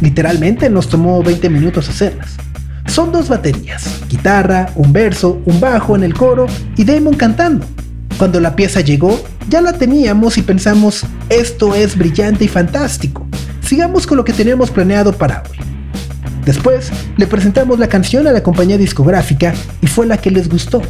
[0.00, 2.36] Literalmente nos tomó 20 minutos hacerlas.
[2.86, 7.66] Son dos baterías, guitarra, un verso, un bajo en el coro y Damon cantando.
[8.18, 13.24] Cuando la pieza llegó, ya la teníamos y pensamos, esto es brillante y fantástico.
[13.64, 15.58] Sigamos con lo que teníamos planeado para hoy.
[16.44, 20.82] Después, le presentamos la canción a la compañía discográfica y fue la que les gustó.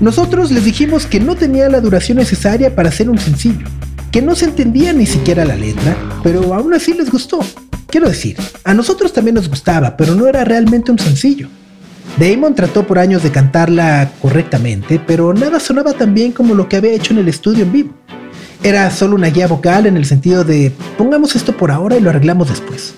[0.00, 3.66] Nosotros les dijimos que no tenía la duración necesaria para hacer un sencillo,
[4.12, 7.40] que no se entendía ni siquiera la letra, pero aún así les gustó.
[7.86, 11.48] Quiero decir, a nosotros también nos gustaba, pero no era realmente un sencillo.
[12.18, 16.76] Damon trató por años de cantarla correctamente, pero nada sonaba tan bien como lo que
[16.76, 17.94] había hecho en el estudio en vivo.
[18.62, 22.10] Era solo una guía vocal en el sentido de pongamos esto por ahora y lo
[22.10, 22.94] arreglamos después.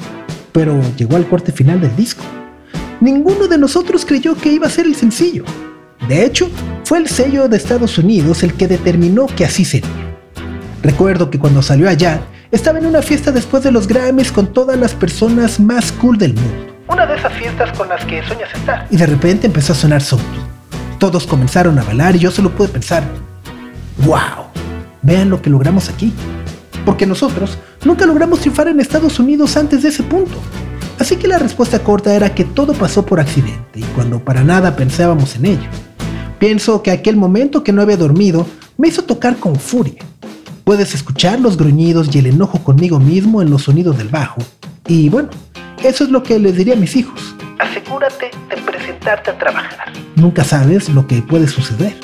[0.53, 2.25] Pero llegó al corte final del disco.
[3.01, 5.45] Ninguno de nosotros creyó que iba a ser el sencillo.
[6.09, 6.51] De hecho,
[6.85, 9.89] fue el sello de Estados Unidos el que determinó que así sería.
[10.83, 14.77] Recuerdo que cuando salió allá, estaba en una fiesta después de los Grammys con todas
[14.79, 16.72] las personas más cool del mundo.
[16.93, 18.87] Una de esas fiestas con las que sueñas estar.
[18.91, 20.21] Y de repente empezó a sonar Soul.
[20.99, 23.03] Todos comenzaron a bailar y yo solo pude pensar,
[24.05, 24.45] wow,
[25.01, 26.13] vean lo que logramos aquí.
[26.85, 30.37] Porque nosotros nunca logramos triunfar en Estados Unidos antes de ese punto.
[30.99, 34.77] Así que la respuesta corta era que todo pasó por accidente y cuando para nada
[34.77, 35.69] pensábamos en ello.
[36.39, 40.05] Pienso que aquel momento que no había dormido me hizo tocar con furia.
[40.65, 44.43] Puedes escuchar los gruñidos y el enojo conmigo mismo en los sonidos del bajo.
[44.87, 45.31] Y bueno,
[45.85, 47.35] eso es lo que les diría a mis hijos.
[47.59, 49.93] Asegúrate de presentarte a trabajar.
[50.17, 51.95] Nunca sabes lo que puede suceder.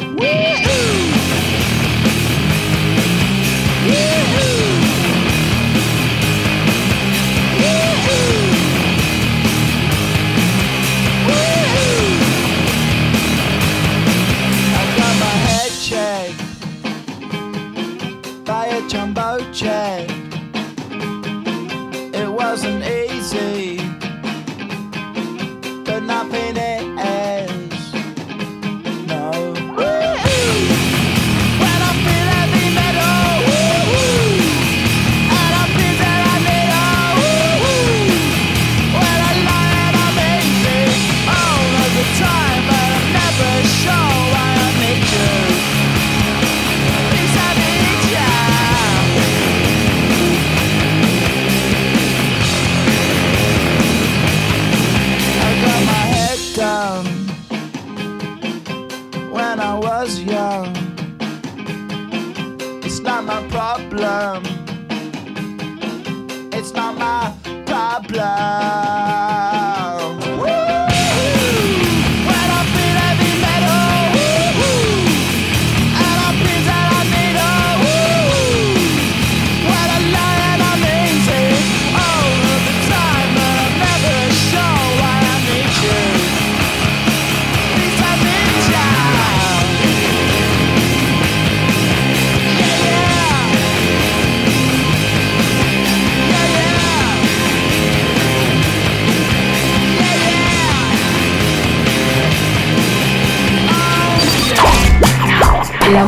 [59.79, 60.75] Was young.
[62.85, 64.45] It's not my problem.
[66.53, 67.33] It's not my
[67.67, 69.28] problem.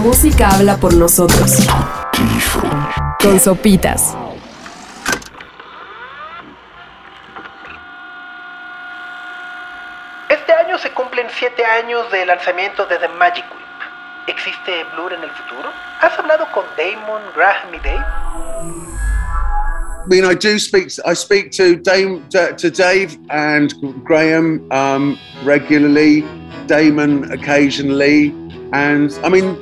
[0.01, 1.67] Música habla por nosotros.
[3.23, 4.17] Con sopitas.
[10.31, 13.61] Este año se cumplen 7 años del lanzamiento de The Magic Whip.
[14.27, 15.71] ¿Existe Blur en el futuro?
[16.01, 18.05] ¿Has hablado con Damon, Graham y Dave?
[20.03, 20.89] I mean, I do speak.
[21.05, 26.25] I speak to Dame, to, to Dave and Graham um, regularly,
[26.67, 28.33] Damon occasionally,
[28.73, 29.59] and I mean,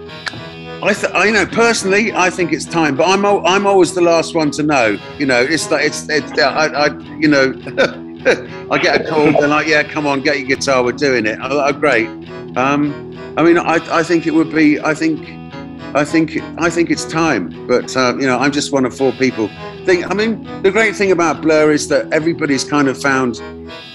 [0.82, 4.00] I, th- I know personally, I think it's time, but I'm al- I'm always the
[4.00, 4.98] last one to know.
[5.18, 7.52] You know, it's like it's, it's I, I you know,
[8.70, 11.38] I get a call, they're like, yeah, come on, get your guitar, we're doing it.
[11.40, 12.08] I'm like, oh, great.
[12.56, 14.80] Um, I mean, I, I think it would be.
[14.80, 15.28] I think
[15.94, 19.12] I think I think it's time, but uh, you know, I'm just one of four
[19.12, 19.48] people.
[19.84, 23.40] Think, I mean, the great thing about Blur is that everybody's kind of found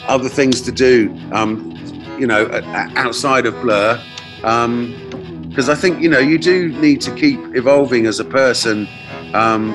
[0.07, 1.72] other things to do, um,
[2.20, 2.49] you know,
[2.95, 4.01] outside of Blur,
[4.43, 8.87] because I think you know you do need to keep evolving as a person.
[9.33, 9.73] Um,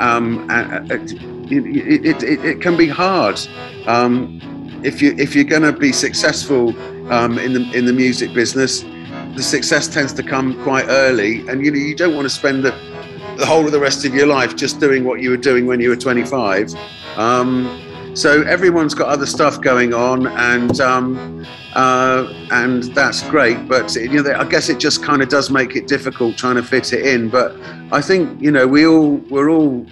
[0.00, 3.38] um, it, it, it, it can be hard.
[3.86, 4.40] Um,
[4.82, 6.70] if you if you're going to be successful
[7.12, 8.82] um, in the in the music business,
[9.36, 12.64] the success tends to come quite early, and you know you don't want to spend
[12.64, 12.72] the
[13.36, 15.80] the whole of the rest of your life just doing what you were doing when
[15.80, 16.74] you were 25.
[17.16, 17.66] Um,
[18.14, 23.68] so everyone's got other stuff going on, and um, uh, and that's great.
[23.68, 26.62] But you know, I guess it just kind of does make it difficult trying to
[26.62, 27.28] fit it in.
[27.30, 27.56] But
[27.90, 29.86] I think you know we all we're all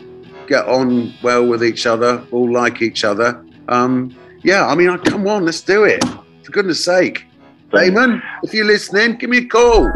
[0.47, 3.45] get on well with each other, all like each other.
[3.69, 6.05] Um, yeah, I mean, come on, let's do it.
[6.43, 7.25] For goodness sake,
[7.73, 9.91] Damon, if you're listening, give me a call.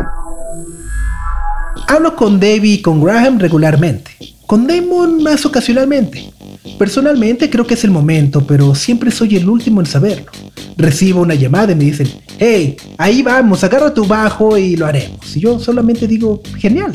[1.89, 4.11] Hablo con Dave y con Graham regularmente,
[4.47, 6.34] con Damon más ocasionalmente.
[6.79, 10.31] Personalmente creo que es el momento, pero siempre soy el último en saberlo.
[10.77, 12.09] Recibo una llamada y me dicen,
[12.39, 15.37] hey, ahí vamos, agarra tu bajo y lo haremos.
[15.37, 16.93] Y yo solamente digo, genial.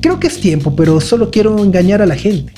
[0.00, 2.52] Creo que es tiempo, pero solo quiero engañar a la gente.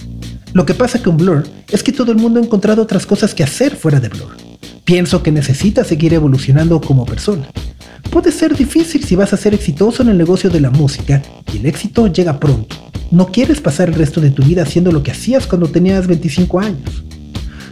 [0.53, 3.45] Lo que pasa con Blur es que todo el mundo ha encontrado otras cosas que
[3.45, 4.37] hacer fuera de Blur.
[4.85, 7.49] Pienso que necesitas seguir evolucionando como persona.
[8.11, 11.23] Puede ser difícil si vas a ser exitoso en el negocio de la música
[11.53, 12.77] y el éxito llega pronto.
[13.11, 16.61] No quieres pasar el resto de tu vida haciendo lo que hacías cuando tenías 25
[16.61, 17.05] años.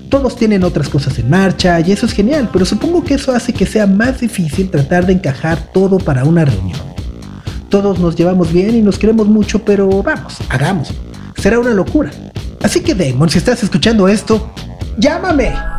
[0.09, 3.53] Todos tienen otras cosas en marcha y eso es genial, pero supongo que eso hace
[3.53, 6.81] que sea más difícil tratar de encajar todo para una reunión.
[7.69, 10.97] Todos nos llevamos bien y nos queremos mucho, pero vamos, hagámoslo.
[11.37, 12.11] Será una locura.
[12.63, 14.51] Así que Damon, si estás escuchando esto,
[14.99, 15.78] llámame.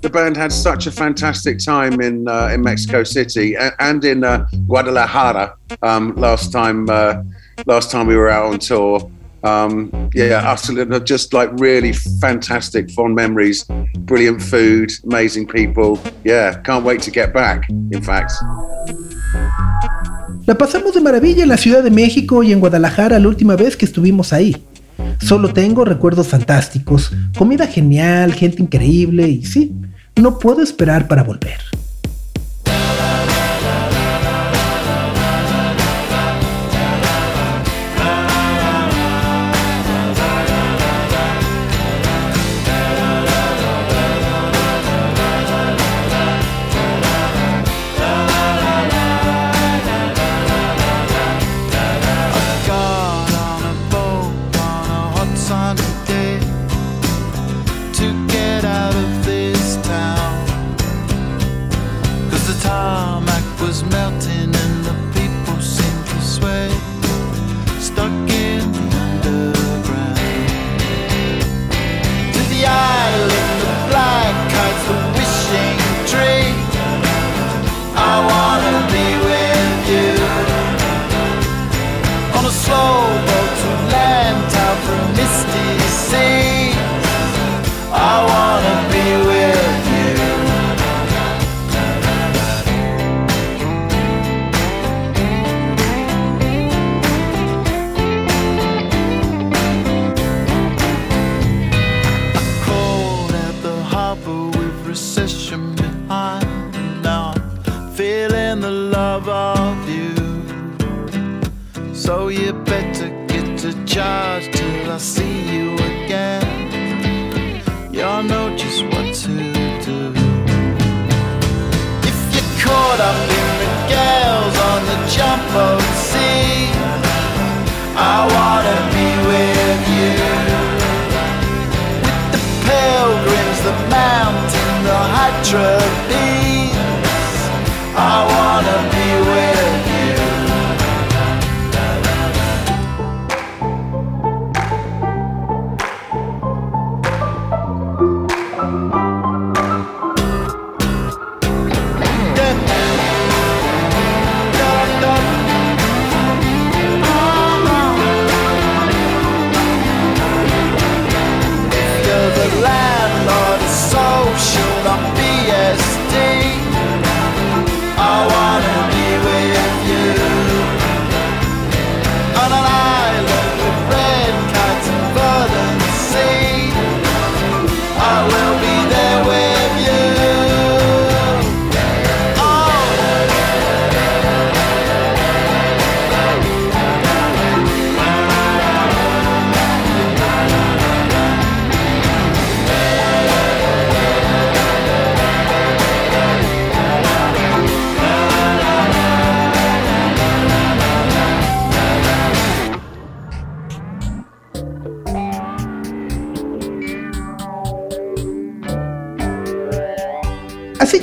[0.00, 4.46] The band had such a fantastic time in uh, in Mexico City and, in uh,
[4.66, 7.22] Guadalajara um, last time uh,
[7.66, 9.10] last time we were out on tour.
[9.42, 13.64] Um, yeah, absolutely, just like really fantastic, fond memories,
[14.00, 15.98] brilliant food, amazing people.
[16.24, 17.68] Yeah, can't wait to get back.
[17.70, 18.32] In fact.
[20.46, 23.76] La pasamos de maravilla en la Ciudad de México y en Guadalajara la última vez
[23.76, 24.56] que estuvimos ahí.
[25.22, 29.72] Solo tengo recuerdos fantásticos, comida genial, gente increíble y sí,
[30.20, 31.60] no puedo esperar para volver.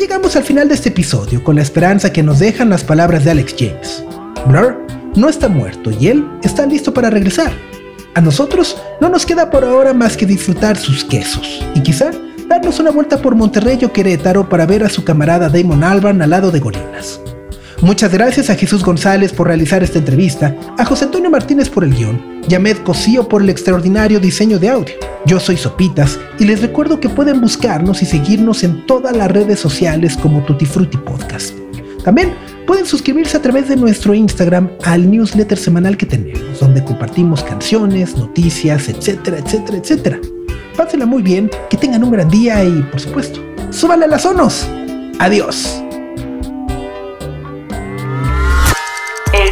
[0.07, 3.31] Llegamos al final de este episodio con la esperanza que nos dejan las palabras de
[3.31, 4.05] Alex James.
[4.45, 4.77] Blur
[5.17, 7.51] no está muerto y él está listo para regresar.
[8.15, 12.11] A nosotros no nos queda por ahora más que disfrutar sus quesos y quizá
[12.47, 16.29] darnos una vuelta por Monterrey o Querétaro para ver a su camarada Damon Albarn al
[16.29, 17.19] lado de Gorilas.
[17.81, 21.93] Muchas gracias a Jesús González por realizar esta entrevista, a José Antonio Martínez por el
[21.93, 24.95] guion y a Med Cosío por el extraordinario diseño de audio.
[25.25, 29.59] Yo soy Sopitas y les recuerdo que pueden buscarnos y seguirnos en todas las redes
[29.59, 31.53] sociales como Tutti Frutti Podcast.
[32.03, 32.33] También
[32.65, 38.15] pueden suscribirse a través de nuestro Instagram al newsletter semanal que tenemos, donde compartimos canciones,
[38.17, 40.19] noticias, etcétera, etcétera, etcétera.
[40.75, 43.39] Pásenla muy bien, que tengan un gran día y, por supuesto,
[43.71, 44.67] súbanle a las sonos.
[45.19, 45.83] Adiós.